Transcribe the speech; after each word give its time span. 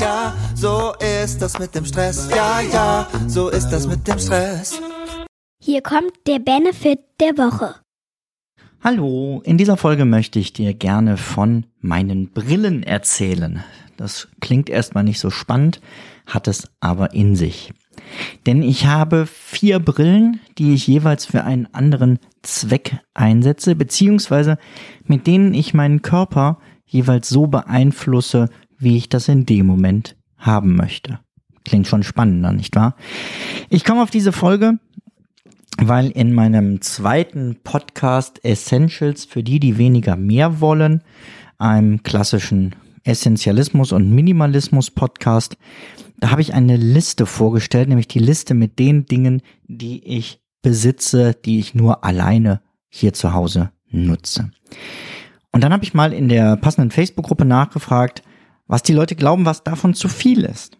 ja, 0.00 0.34
so 0.54 0.94
ist 1.24 1.40
das 1.40 1.58
mit 1.58 1.74
dem 1.74 1.84
Stress. 1.84 2.28
Ja, 2.30 2.60
ja, 2.60 3.08
so 3.26 3.48
ist 3.48 3.68
das 3.70 3.86
mit 3.86 4.06
dem 4.06 4.18
Stress. 4.18 4.80
Hier 5.62 5.82
kommt 5.82 6.12
der 6.26 6.38
Benefit 6.38 7.00
der 7.20 7.36
Woche. 7.38 7.76
Hallo, 8.82 9.42
in 9.44 9.58
dieser 9.58 9.76
Folge 9.76 10.04
möchte 10.04 10.38
ich 10.38 10.52
dir 10.52 10.74
gerne 10.74 11.16
von 11.16 11.66
meinen 11.80 12.30
Brillen 12.30 12.82
erzählen. 12.82 13.64
Das 13.96 14.28
klingt 14.40 14.68
erstmal 14.68 15.04
nicht 15.04 15.18
so 15.18 15.30
spannend, 15.30 15.80
hat 16.26 16.46
es 16.46 16.68
aber 16.80 17.14
in 17.14 17.34
sich. 17.34 17.72
Denn 18.44 18.62
ich 18.62 18.86
habe 18.86 19.26
vier 19.26 19.78
Brillen, 19.80 20.40
die 20.58 20.74
ich 20.74 20.86
jeweils 20.86 21.24
für 21.24 21.44
einen 21.44 21.66
anderen 21.72 22.18
Zweck 22.42 22.98
einsetze, 23.14 23.74
beziehungsweise 23.74 24.58
mit 25.04 25.26
denen 25.26 25.54
ich 25.54 25.74
meinen 25.74 26.02
Körper 26.02 26.58
jeweils 26.84 27.28
so 27.28 27.48
beeinflusse, 27.48 28.48
wie 28.78 28.96
ich 28.96 29.08
das 29.08 29.28
in 29.28 29.46
dem 29.46 29.66
Moment 29.66 30.16
haben 30.36 30.76
möchte. 30.76 31.18
Klingt 31.64 31.86
schon 31.86 32.02
spannender, 32.02 32.52
nicht 32.52 32.76
wahr? 32.76 32.94
Ich 33.70 33.84
komme 33.84 34.02
auf 34.02 34.10
diese 34.10 34.32
Folge, 34.32 34.78
weil 35.78 36.10
in 36.10 36.32
meinem 36.32 36.80
zweiten 36.80 37.56
Podcast 37.62 38.44
Essentials 38.44 39.24
für 39.24 39.42
die, 39.42 39.60
die 39.60 39.78
weniger 39.78 40.16
mehr 40.16 40.60
wollen, 40.60 41.02
einem 41.58 42.02
klassischen 42.02 42.74
Essentialismus 43.04 43.92
und 43.92 44.10
Minimalismus 44.10 44.90
Podcast, 44.90 45.56
da 46.18 46.30
habe 46.30 46.40
ich 46.40 46.54
eine 46.54 46.76
Liste 46.76 47.26
vorgestellt, 47.26 47.88
nämlich 47.88 48.08
die 48.08 48.18
Liste 48.18 48.54
mit 48.54 48.78
den 48.78 49.06
Dingen, 49.06 49.42
die 49.66 50.04
ich 50.04 50.40
besitze, 50.62 51.34
die 51.34 51.58
ich 51.58 51.74
nur 51.74 52.04
alleine 52.04 52.60
hier 52.88 53.12
zu 53.12 53.32
Hause 53.32 53.70
nutze. 53.90 54.50
Und 55.52 55.62
dann 55.62 55.72
habe 55.72 55.84
ich 55.84 55.94
mal 55.94 56.12
in 56.12 56.28
der 56.28 56.56
passenden 56.56 56.90
Facebook-Gruppe 56.90 57.44
nachgefragt, 57.44 58.22
was 58.66 58.82
die 58.82 58.92
Leute 58.92 59.16
glauben, 59.16 59.44
was 59.44 59.64
davon 59.64 59.94
zu 59.94 60.08
viel 60.08 60.44
ist. 60.44 60.78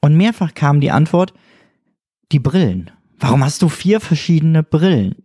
Und 0.00 0.16
mehrfach 0.16 0.54
kam 0.54 0.80
die 0.80 0.90
Antwort, 0.90 1.34
die 2.32 2.38
Brillen. 2.38 2.90
Warum 3.18 3.44
hast 3.44 3.62
du 3.62 3.68
vier 3.68 4.00
verschiedene 4.00 4.62
Brillen? 4.62 5.16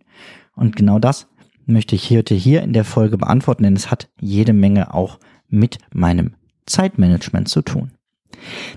Und 0.54 0.76
genau 0.76 0.98
das 0.98 1.28
möchte 1.66 1.94
ich 1.94 2.10
heute 2.10 2.34
hier 2.34 2.62
in 2.62 2.72
der 2.72 2.84
Folge 2.84 3.18
beantworten, 3.18 3.62
denn 3.64 3.76
es 3.76 3.90
hat 3.90 4.08
jede 4.20 4.52
Menge 4.52 4.94
auch 4.94 5.18
mit 5.48 5.78
meinem 5.92 6.34
Zeitmanagement 6.66 7.48
zu 7.48 7.62
tun. 7.62 7.92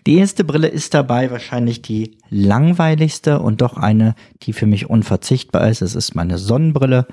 Die 0.05 0.17
erste 0.17 0.43
Brille 0.43 0.67
ist 0.67 0.93
dabei 0.93 1.31
wahrscheinlich 1.31 1.81
die 1.81 2.17
langweiligste 2.29 3.39
und 3.39 3.61
doch 3.61 3.77
eine, 3.77 4.15
die 4.43 4.53
für 4.53 4.67
mich 4.67 4.89
unverzichtbar 4.89 5.69
ist. 5.69 5.81
Es 5.81 5.95
ist 5.95 6.15
meine 6.15 6.37
Sonnenbrille. 6.37 7.07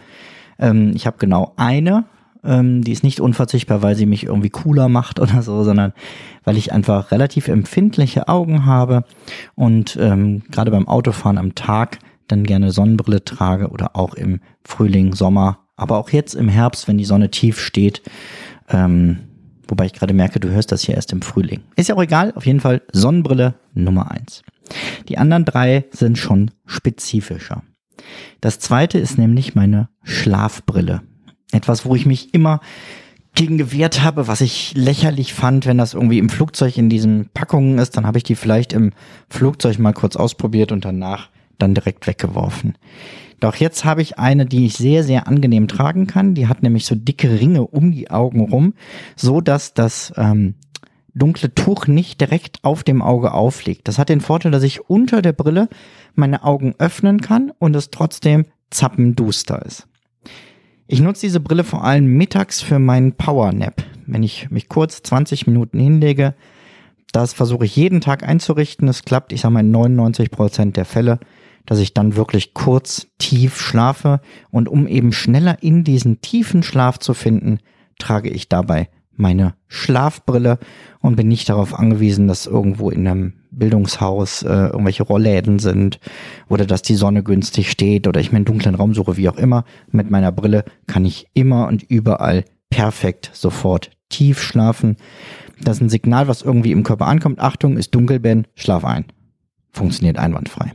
Ähm, 0.59 0.93
ich 0.95 1.07
habe 1.07 1.17
genau 1.19 1.55
eine. 1.57 2.05
Ähm, 2.45 2.83
die 2.83 2.93
ist 2.93 3.05
nicht 3.05 3.21
unverzichtbar, 3.21 3.83
weil 3.83 3.95
sie 3.95 4.07
mich 4.07 4.25
irgendwie 4.25 4.51
cooler 4.51 4.89
macht 4.89 5.21
oder 5.21 5.43
so, 5.43 5.63
sondern 5.65 5.93
weil 6.45 6.57
ich 6.57 6.73
einfach 6.73 7.11
relativ 7.13 7.49
empfindliche 7.49 8.29
Augen 8.29 8.67
habe 8.67 9.05
und 9.55 9.97
ähm, 10.01 10.43
gerade 10.51 10.71
beim 10.71 10.89
Autofahren 10.89 11.39
am 11.39 11.55
Tag 11.55 11.99
dann 12.29 12.45
gerne 12.45 12.73
Sonnenbrille 12.73 13.25
trage 13.25 13.69
oder 13.69 13.97
auch 13.97 14.15
im 14.15 14.41
Frühling, 14.65 15.15
Sommer, 15.15 15.59
aber 15.77 15.99
auch 15.99 16.11
jetzt 16.11 16.35
im 16.35 16.49
Herbst, 16.49 16.89
wenn 16.89 16.99
die 16.99 17.05
Sonne 17.05 17.31
tief 17.31 17.61
steht. 17.61 18.03
Ähm, 18.69 19.19
Wobei 19.73 19.87
ich 19.87 19.95
gerade 19.95 20.13
merke, 20.13 20.39
du 20.39 20.51
hörst 20.51 20.71
das 20.71 20.83
hier 20.83 20.97
erst 20.97 21.13
im 21.13 21.23
Frühling. 21.23 21.63
Ist 21.77 21.89
ja 21.89 21.95
auch 21.95 22.03
egal, 22.03 22.35
auf 22.35 22.45
jeden 22.45 22.61
Fall 22.61 22.83
Sonnenbrille 22.93 23.55
Nummer 23.73 24.11
eins. 24.11 24.43
Die 25.09 25.17
anderen 25.17 25.47
drei 25.47 25.87
sind 25.93 26.19
schon 26.19 26.51
spezifischer. 26.67 27.63
Das 28.43 28.59
zweite 28.59 28.99
ist 28.99 29.17
nämlich 29.17 29.55
meine 29.55 29.89
Schlafbrille. 30.03 31.01
Etwas, 31.53 31.85
wo 31.85 31.95
ich 31.95 32.07
mich 32.07 32.35
immer 32.35 32.61
gegen 33.35 33.57
gewehrt 33.57 34.03
habe, 34.03 34.29
was 34.29 34.41
ich 34.41 34.75
lächerlich 34.75 35.33
fand, 35.33 35.67
wenn 35.67 35.79
das 35.79 35.95
irgendwie 35.95 36.19
im 36.19 36.29
Flugzeug 36.29 36.77
in 36.77 36.91
diesen 36.91 37.31
Packungen 37.33 37.79
ist, 37.79 37.97
dann 37.97 38.07
habe 38.07 38.19
ich 38.19 38.25
die 38.25 38.35
vielleicht 38.35 38.73
im 38.73 38.93
Flugzeug 39.31 39.79
mal 39.79 39.93
kurz 39.93 40.17
ausprobiert 40.17 40.71
und 40.71 40.85
danach 40.85 41.31
dann 41.59 41.75
direkt 41.75 42.07
weggeworfen. 42.07 42.77
Doch 43.41 43.57
jetzt 43.57 43.85
habe 43.85 44.03
ich 44.03 44.19
eine, 44.19 44.47
die 44.47 44.67
ich 44.67 44.75
sehr, 44.75 45.03
sehr 45.03 45.27
angenehm 45.27 45.67
tragen 45.67 46.07
kann. 46.07 46.35
Die 46.35 46.47
hat 46.47 46.63
nämlich 46.63 46.87
so 46.87 46.95
dicke 46.95 47.41
Ringe 47.41 47.67
um 47.67 47.91
die 47.91 48.11
Augen 48.11 48.41
rum, 48.41 48.75
so 49.17 49.41
dass 49.41 49.75
das 49.75 50.13
ähm, 50.17 50.55
dunkle 51.15 51.55
Tuch 51.55 51.87
nicht 51.87 52.21
direkt 52.21 52.63
auf 52.63 52.85
dem 52.85 53.03
Auge 53.03 53.33
aufliegt. 53.33 53.89
Das 53.89 53.99
hat 53.99 54.11
den 54.11 54.21
Vorteil, 54.21 54.53
dass 54.53 54.63
ich 54.63 54.89
unter 54.89 55.23
der 55.23 55.33
Brille 55.33 55.69
meine 56.15 56.45
Augen 56.45 56.75
öffnen 56.79 57.21
kann 57.21 57.53
und 57.59 57.75
es 57.75 57.91
trotzdem 57.91 58.47
zappenduster 58.71 59.65
ist. 59.65 59.89
Ich 60.87 61.01
nutze 61.01 61.23
diese 61.23 61.41
Brille 61.41 61.65
vor 61.65 61.85
allem 61.85 62.07
mittags 62.07 62.61
für 62.61 62.79
meinen 62.79 63.13
Power 63.13 63.53
Nap. 63.53 63.83
Wenn 64.07 64.23
ich 64.23 64.51
mich 64.51 64.69
kurz 64.69 65.03
20 65.03 65.47
Minuten 65.47 65.79
hinlege, 65.79 66.35
das 67.13 67.33
versuche 67.33 67.65
ich 67.65 67.77
jeden 67.77 68.01
Tag 68.01 68.23
einzurichten. 68.23 68.89
Es 68.89 69.05
klappt, 69.05 69.33
ich 69.33 69.41
sage 69.41 69.55
mal, 69.55 69.61
in 69.61 69.71
99 69.71 70.31
Prozent 70.31 70.77
der 70.77 70.85
Fälle 70.85 71.19
dass 71.67 71.79
ich 71.79 71.95
dann 71.95 72.17
wirklich 72.17 72.55
kurz 72.55 73.09
tief 73.19 73.61
schlafe 73.61 74.21
und 74.51 74.69
um 74.69 74.87
eben 74.87 75.13
schneller 75.13 75.63
in 75.63 75.85
diesen 75.85 76.21
tiefen 76.21 76.63
Schlaf 76.63 76.99
zu 76.99 77.15
finden, 77.15 77.59
trage 77.99 78.31
ich 78.31 78.49
dabei 78.49 78.89
meine 79.15 79.55
Schlafbrille 79.69 80.59
und 81.01 81.17
bin 81.17 81.29
nicht 81.29 81.49
darauf 81.49 81.79
angewiesen, 81.79 82.29
dass 82.29 82.47
irgendwo 82.47 82.91
in 82.91 83.07
einem 83.07 83.35
Bildungshaus 83.53 84.43
äh, 84.43 84.49
irgendwelche 84.49 85.03
Rollläden 85.03 85.59
sind 85.59 86.01
oder 86.49 86.67
dass 86.67 86.83
die 86.83 86.95
Sonne 86.95 87.23
günstig 87.23 87.71
steht 87.71 88.09
oder 88.09 88.21
ich 88.21 88.33
mir 88.33 88.37
einen 88.37 88.45
dunklen 88.45 88.75
Raum 88.75 88.95
suche, 88.95 89.17
wie 89.17 89.29
auch 89.29 89.37
immer. 89.37 89.65
Mit 89.91 90.11
meiner 90.11 90.33
Brille 90.33 90.65
kann 90.87 91.05
ich 91.05 91.27
immer 91.35 91.69
und 91.69 91.83
überall 91.83 92.45
perfekt 92.71 93.31
sofort 93.33 93.91
tief 94.09 94.43
schlafen. 94.43 94.97
Das 95.61 95.77
ist 95.77 95.83
ein 95.83 95.89
Signal, 95.91 96.29
was 96.29 96.43
irgendwie 96.43 96.73
im 96.73 96.83
Körper 96.83 97.07
ankommt. 97.07 97.39
Achtung, 97.39 97.77
ist 97.77 97.95
dunkel, 97.95 98.19
Ben, 98.19 98.47
schlaf 98.55 98.85
ein. 98.85 99.05
Funktioniert 99.71 100.19
einwandfrei. 100.19 100.73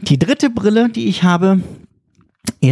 Die 0.00 0.18
dritte 0.18 0.50
Brille, 0.50 0.88
die 0.88 1.06
ich 1.08 1.22
habe, 1.22 1.60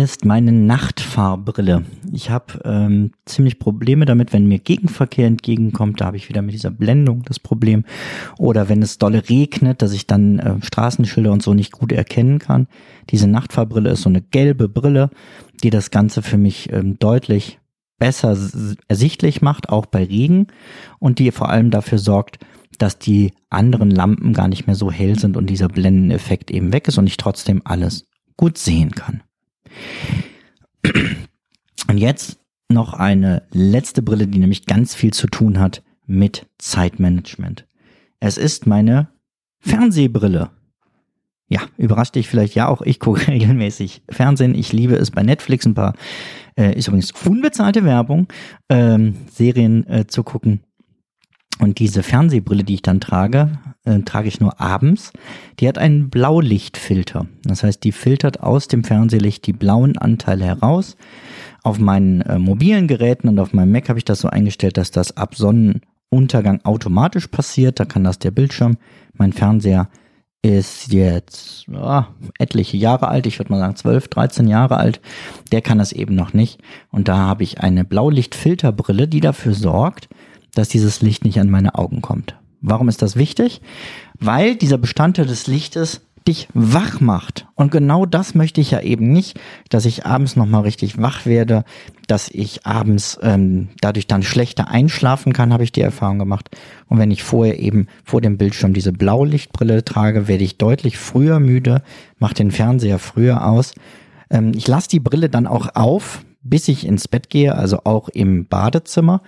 ist 0.00 0.24
meine 0.24 0.52
Nachtfahrbrille. 0.52 1.84
Ich 2.12 2.30
habe 2.30 2.60
ähm, 2.64 3.12
ziemlich 3.26 3.58
Probleme 3.58 4.06
damit, 4.06 4.32
wenn 4.32 4.46
mir 4.46 4.58
Gegenverkehr 4.58 5.26
entgegenkommt. 5.26 6.00
Da 6.00 6.06
habe 6.06 6.16
ich 6.16 6.30
wieder 6.30 6.40
mit 6.40 6.54
dieser 6.54 6.70
Blendung 6.70 7.24
das 7.24 7.38
Problem. 7.38 7.84
Oder 8.38 8.68
wenn 8.70 8.80
es 8.80 8.96
dolle 8.96 9.28
regnet, 9.28 9.82
dass 9.82 9.92
ich 9.92 10.06
dann 10.06 10.38
äh, 10.38 10.54
Straßenschilder 10.62 11.30
und 11.30 11.42
so 11.42 11.52
nicht 11.52 11.72
gut 11.72 11.92
erkennen 11.92 12.38
kann. 12.38 12.68
Diese 13.10 13.26
Nachtfahrbrille 13.26 13.90
ist 13.90 14.02
so 14.02 14.08
eine 14.08 14.22
gelbe 14.22 14.68
Brille, 14.68 15.10
die 15.62 15.70
das 15.70 15.90
Ganze 15.90 16.22
für 16.22 16.38
mich 16.38 16.72
ähm, 16.72 16.98
deutlich 16.98 17.58
besser 17.98 18.36
ersichtlich 18.88 19.42
macht, 19.42 19.68
auch 19.68 19.86
bei 19.86 20.04
Regen. 20.04 20.46
Und 21.00 21.18
die 21.18 21.30
vor 21.32 21.50
allem 21.50 21.70
dafür 21.70 21.98
sorgt, 21.98 22.38
dass 22.78 22.98
die 22.98 23.32
anderen 23.50 23.90
Lampen 23.90 24.32
gar 24.32 24.48
nicht 24.48 24.66
mehr 24.66 24.76
so 24.76 24.90
hell 24.90 25.18
sind 25.18 25.36
und 25.36 25.50
dieser 25.50 25.68
Blendeneffekt 25.68 26.50
eben 26.50 26.72
weg 26.72 26.88
ist 26.88 26.96
und 26.98 27.06
ich 27.06 27.18
trotzdem 27.18 27.60
alles 27.64 28.06
gut 28.36 28.56
sehen 28.56 28.92
kann. 28.92 29.22
Und 31.92 31.98
jetzt 31.98 32.38
noch 32.70 32.94
eine 32.94 33.42
letzte 33.52 34.00
Brille, 34.00 34.26
die 34.26 34.38
nämlich 34.38 34.64
ganz 34.64 34.94
viel 34.94 35.12
zu 35.12 35.26
tun 35.26 35.60
hat 35.60 35.82
mit 36.06 36.46
Zeitmanagement. 36.56 37.66
Es 38.18 38.38
ist 38.38 38.66
meine 38.66 39.08
Fernsehbrille. 39.60 40.48
Ja, 41.50 41.60
überrascht 41.76 42.14
dich 42.14 42.28
vielleicht 42.28 42.54
ja 42.54 42.68
auch. 42.68 42.80
Ich 42.80 42.98
gucke 42.98 43.26
regelmäßig 43.28 44.04
Fernsehen. 44.08 44.54
Ich 44.54 44.72
liebe 44.72 44.94
es 44.94 45.10
bei 45.10 45.22
Netflix 45.22 45.66
ein 45.66 45.74
paar, 45.74 45.92
äh, 46.58 46.74
ist 46.74 46.88
übrigens 46.88 47.12
unbezahlte 47.26 47.84
Werbung, 47.84 48.26
ähm, 48.70 49.16
Serien 49.30 49.86
äh, 49.86 50.06
zu 50.06 50.22
gucken. 50.22 50.62
Und 51.58 51.78
diese 51.78 52.02
Fernsehbrille, 52.02 52.64
die 52.64 52.74
ich 52.74 52.82
dann 52.82 53.00
trage, 53.00 53.58
äh, 53.84 54.00
trage 54.00 54.28
ich 54.28 54.40
nur 54.40 54.60
abends. 54.62 55.12
Die 55.60 55.68
hat 55.68 55.76
einen 55.76 56.08
Blaulichtfilter. 56.08 57.26
Das 57.44 57.62
heißt, 57.62 57.84
die 57.84 57.92
filtert 57.92 58.40
aus 58.40 58.66
dem 58.66 58.82
Fernsehlicht 58.82 59.46
die 59.46 59.52
blauen 59.52 59.98
Anteile 59.98 60.46
heraus. 60.46 60.96
Auf 61.62 61.78
meinen 61.78 62.22
äh, 62.22 62.38
mobilen 62.38 62.88
Geräten 62.88 63.28
und 63.28 63.38
auf 63.38 63.52
meinem 63.52 63.72
Mac 63.72 63.88
habe 63.88 63.98
ich 63.98 64.04
das 64.04 64.20
so 64.20 64.28
eingestellt, 64.28 64.76
dass 64.76 64.90
das 64.90 65.16
ab 65.16 65.36
Sonnenuntergang 65.36 66.60
automatisch 66.64 67.28
passiert. 67.28 67.78
Da 67.78 67.84
kann 67.84 68.04
das 68.04 68.18
der 68.18 68.30
Bildschirm. 68.32 68.76
Mein 69.14 69.32
Fernseher 69.32 69.88
ist 70.42 70.92
jetzt 70.92 71.66
oh, 71.72 72.02
etliche 72.38 72.76
Jahre 72.76 73.08
alt, 73.08 73.26
ich 73.26 73.38
würde 73.38 73.52
mal 73.52 73.60
sagen 73.60 73.76
12, 73.76 74.08
13 74.08 74.48
Jahre 74.48 74.76
alt, 74.76 75.00
der 75.52 75.62
kann 75.62 75.78
das 75.78 75.92
eben 75.92 76.16
noch 76.16 76.32
nicht. 76.32 76.60
Und 76.90 77.06
da 77.06 77.16
habe 77.16 77.44
ich 77.44 77.60
eine 77.60 77.84
Blaulichtfilterbrille, 77.84 79.06
die 79.06 79.20
dafür 79.20 79.54
sorgt, 79.54 80.08
dass 80.54 80.68
dieses 80.68 81.00
Licht 81.00 81.24
nicht 81.24 81.38
an 81.38 81.48
meine 81.48 81.76
Augen 81.76 82.02
kommt. 82.02 82.36
Warum 82.60 82.88
ist 82.88 83.02
das 83.02 83.16
wichtig? 83.16 83.60
Weil 84.18 84.56
dieser 84.56 84.78
Bestandteil 84.78 85.26
des 85.26 85.46
Lichtes 85.46 86.00
dich 86.26 86.48
wach 86.54 87.00
macht. 87.00 87.46
Und 87.54 87.70
genau 87.70 88.06
das 88.06 88.34
möchte 88.34 88.60
ich 88.60 88.70
ja 88.70 88.80
eben 88.80 89.12
nicht, 89.12 89.38
dass 89.68 89.84
ich 89.84 90.06
abends 90.06 90.36
nochmal 90.36 90.62
richtig 90.62 91.00
wach 91.00 91.26
werde, 91.26 91.64
dass 92.06 92.28
ich 92.28 92.66
abends 92.66 93.18
ähm, 93.22 93.68
dadurch 93.80 94.06
dann 94.06 94.22
schlechter 94.22 94.68
einschlafen 94.68 95.32
kann, 95.32 95.52
habe 95.52 95.64
ich 95.64 95.72
die 95.72 95.80
Erfahrung 95.80 96.18
gemacht. 96.18 96.50
Und 96.88 96.98
wenn 96.98 97.10
ich 97.10 97.22
vorher 97.22 97.58
eben 97.58 97.86
vor 98.04 98.20
dem 98.20 98.38
Bildschirm 98.38 98.72
diese 98.72 98.92
Blaulichtbrille 98.92 99.84
trage, 99.84 100.28
werde 100.28 100.44
ich 100.44 100.58
deutlich 100.58 100.98
früher 100.98 101.40
müde, 101.40 101.82
mache 102.18 102.34
den 102.34 102.50
Fernseher 102.50 102.98
früher 102.98 103.46
aus. 103.46 103.74
Ähm, 104.30 104.52
ich 104.54 104.68
lasse 104.68 104.88
die 104.88 105.00
Brille 105.00 105.28
dann 105.28 105.46
auch 105.46 105.74
auf, 105.74 106.24
bis 106.42 106.68
ich 106.68 106.86
ins 106.86 107.08
Bett 107.08 107.30
gehe, 107.30 107.54
also 107.54 107.80
auch 107.84 108.08
im 108.08 108.46
Badezimmer. 108.46 109.22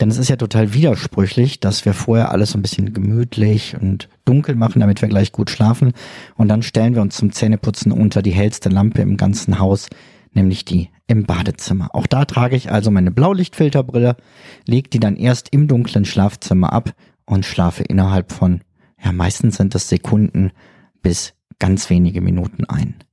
Denn 0.00 0.10
es 0.10 0.18
ist 0.18 0.28
ja 0.28 0.36
total 0.36 0.72
widersprüchlich, 0.72 1.60
dass 1.60 1.84
wir 1.84 1.92
vorher 1.92 2.30
alles 2.30 2.50
so 2.50 2.58
ein 2.58 2.62
bisschen 2.62 2.92
gemütlich 2.92 3.76
und 3.80 4.08
dunkel 4.24 4.54
machen, 4.54 4.80
damit 4.80 5.02
wir 5.02 5.08
gleich 5.08 5.32
gut 5.32 5.50
schlafen. 5.50 5.92
Und 6.36 6.48
dann 6.48 6.62
stellen 6.62 6.94
wir 6.94 7.02
uns 7.02 7.16
zum 7.16 7.32
Zähneputzen 7.32 7.92
unter 7.92 8.22
die 8.22 8.32
hellste 8.32 8.68
Lampe 8.68 9.02
im 9.02 9.16
ganzen 9.16 9.58
Haus, 9.58 9.88
nämlich 10.32 10.64
die 10.64 10.90
im 11.06 11.24
Badezimmer. 11.24 11.94
Auch 11.94 12.06
da 12.06 12.24
trage 12.24 12.56
ich 12.56 12.72
also 12.72 12.90
meine 12.90 13.10
Blaulichtfilterbrille, 13.10 14.16
lege 14.66 14.88
die 14.88 15.00
dann 15.00 15.16
erst 15.16 15.50
im 15.50 15.68
dunklen 15.68 16.04
Schlafzimmer 16.04 16.72
ab 16.72 16.94
und 17.26 17.44
schlafe 17.44 17.82
innerhalb 17.84 18.32
von, 18.32 18.62
ja 19.02 19.12
meistens 19.12 19.56
sind 19.56 19.74
das 19.74 19.88
Sekunden 19.88 20.50
bis 21.02 21.34
ganz 21.58 21.90
wenige 21.90 22.22
Minuten 22.22 22.64
ein. 22.64 23.03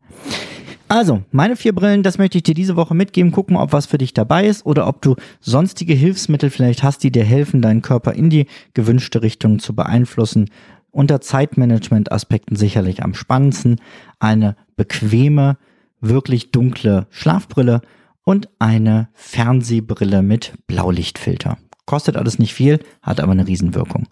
Also, 0.92 1.24
meine 1.32 1.56
vier 1.56 1.74
Brillen, 1.74 2.04
das 2.04 2.18
möchte 2.18 2.38
ich 2.38 2.44
dir 2.44 2.54
diese 2.54 2.76
Woche 2.76 2.94
mitgeben. 2.94 3.32
Gucken, 3.32 3.56
ob 3.56 3.72
was 3.72 3.86
für 3.86 3.98
dich 3.98 4.14
dabei 4.14 4.46
ist 4.46 4.66
oder 4.66 4.88
ob 4.88 5.02
du 5.02 5.16
sonstige 5.40 5.94
Hilfsmittel 5.94 6.50
vielleicht 6.50 6.84
hast, 6.84 7.02
die 7.02 7.14
dir 7.14 7.24
helfen, 7.24 7.62
deinen 7.62 7.82
Körper 7.82 8.12
in 8.12 8.30
die 8.30 8.46
gewünschte 8.74 9.22
Richtung 9.22 9.60
zu 9.60 9.74
beeinflussen. 9.74 10.50
Unter 10.92 11.22
Zeitmanagement-Aspekten 11.22 12.58
sicherlich 12.58 13.04
am 13.04 13.14
spannendsten 13.14 13.80
eine 14.20 14.58
bequeme, 14.76 15.56
wirklich 16.02 16.52
dunkle 16.52 17.08
Schlafbrille 17.10 17.80
und 18.26 18.50
eine 18.60 19.08
Fernsehbrille 19.14 20.22
mit 20.22 20.56
Blaulichtfilter. 20.68 21.58
Kostet 21.92 22.16
alles 22.16 22.40
nicht 22.40 22.54
viel, 22.54 22.80
hat 23.02 23.20
aber 23.20 23.34
eine 23.34 23.46
Riesenwirkung. 23.46 24.08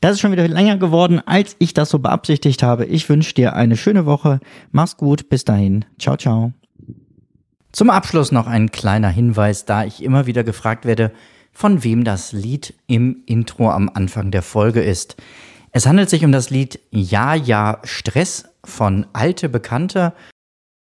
Das 0.00 0.12
ist 0.12 0.20
schon 0.20 0.30
wieder 0.30 0.46
länger 0.46 0.76
geworden, 0.76 1.20
als 1.26 1.56
ich 1.58 1.74
das 1.74 1.90
so 1.90 1.98
beabsichtigt 1.98 2.62
habe. 2.62 2.84
Ich 2.84 3.08
wünsche 3.08 3.34
dir 3.34 3.54
eine 3.54 3.76
schöne 3.76 4.06
Woche. 4.06 4.38
Mach's 4.70 4.96
gut. 4.96 5.28
Bis 5.28 5.42
dahin. 5.42 5.84
Ciao, 5.98 6.16
ciao. 6.16 6.52
Zum 7.72 7.90
Abschluss 7.90 8.30
noch 8.30 8.46
ein 8.46 8.70
kleiner 8.70 9.08
Hinweis, 9.08 9.64
da 9.64 9.84
ich 9.84 10.00
immer 10.04 10.26
wieder 10.26 10.44
gefragt 10.44 10.84
werde, 10.84 11.10
von 11.50 11.82
wem 11.82 12.04
das 12.04 12.30
Lied 12.30 12.74
im 12.86 13.24
Intro 13.26 13.68
am 13.72 13.90
Anfang 13.92 14.30
der 14.30 14.42
Folge 14.42 14.80
ist. 14.80 15.16
Es 15.72 15.88
handelt 15.88 16.10
sich 16.10 16.24
um 16.24 16.30
das 16.30 16.50
Lied 16.50 16.78
Ja, 16.92 17.34
ja, 17.34 17.80
Stress 17.82 18.44
von 18.62 19.06
Alte 19.12 19.48
Bekannte 19.48 20.12